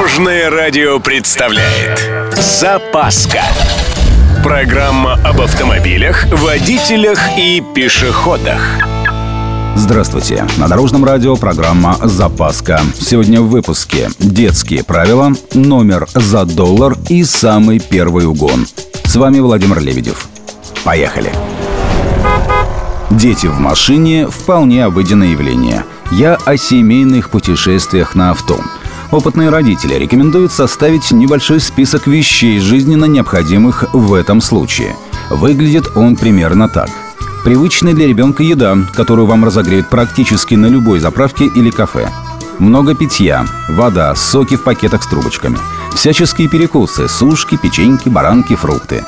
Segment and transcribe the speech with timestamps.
[0.00, 3.42] Дорожное радио представляет Запаска
[4.42, 8.62] Программа об автомобилях, водителях и пешеходах
[9.76, 10.46] Здравствуйте!
[10.56, 12.80] На Дорожном радио программа «Запаска».
[12.94, 18.66] Сегодня в выпуске детские правила, номер за доллар и самый первый угон.
[19.04, 20.28] С вами Владимир Лебедев.
[20.82, 21.30] Поехали!
[23.10, 25.84] Дети в машине– вполне обыденное явление.
[26.10, 28.58] Я о семейных путешествиях на авто–
[29.10, 34.94] Опытные родители рекомендуют составить небольшой список вещей жизненно необходимых в этом случае.
[35.30, 36.88] Выглядит он примерно так.
[37.44, 42.08] Привычная для ребенка еда, которую вам разогреют практически на любой заправке или кафе.
[42.60, 45.58] Много питья, вода, соки в пакетах с трубочками.
[45.92, 49.02] Всяческие перекусы, сушки, печеньки, баранки, фрукты.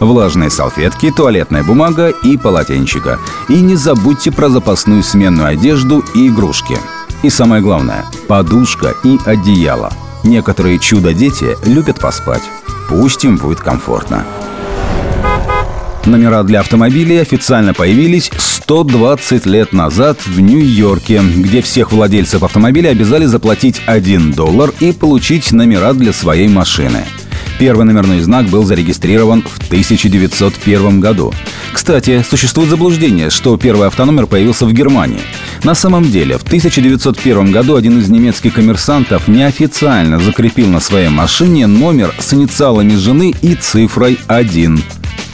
[0.00, 3.18] Влажные салфетки, туалетная бумага и полотенчика.
[3.48, 6.76] И не забудьте про запасную сменную одежду и игрушки–
[7.22, 9.92] и самое главное– подушка и одеяло.
[10.24, 12.42] Некоторые чудо-дети любят поспать.
[12.88, 14.24] Пусть им будет комфортно.
[16.04, 23.26] Номера для автомобилей официально появились 120 лет назад в Нью-Йорке, где всех владельцев автомобиля обязали
[23.26, 27.04] заплатить 1 доллар и получить номера для своей машины–
[27.58, 31.32] Первый номерной знак был зарегистрирован в 1901 году.
[31.72, 35.20] Кстати, существует заблуждение, что первый автономер появился в Германии.
[35.66, 41.66] На самом деле, в 1901 году один из немецких коммерсантов неофициально закрепил на своей машине
[41.66, 44.80] номер с инициалами жены и цифрой 1.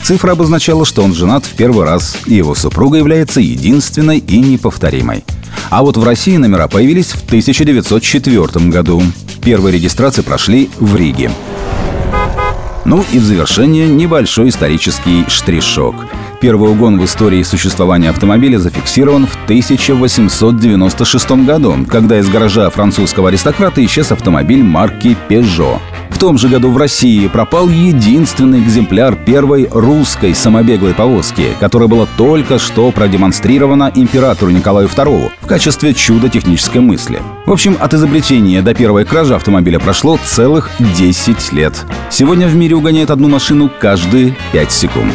[0.03, 5.23] Цифра обозначала, что он женат в первый раз, и его супруга является единственной и неповторимой.
[5.69, 9.03] А вот в России номера появились в 1904 году.
[9.45, 11.31] Первые регистрации прошли в Риге.
[12.87, 15.95] Ну и в завершение небольшой исторический штришок.
[16.43, 23.83] Первый угон в истории существования автомобиля зафиксирован в 1896 году, когда из гаража французского аристократа
[23.83, 25.81] исчез автомобиль марки Peugeot
[26.23, 32.61] том же году в России пропал единственный экземпляр первой русской самобеглой повозки, которая была только
[32.61, 37.21] что продемонстрирована императору Николаю II в качестве чуда технической мысли.
[37.45, 41.85] В общем, от изобретения до первой кражи автомобиля прошло целых 10 лет.
[42.09, 45.15] Сегодня в мире угоняют одну машину каждые 5 секунд.